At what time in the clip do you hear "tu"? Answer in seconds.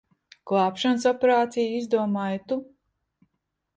2.53-2.59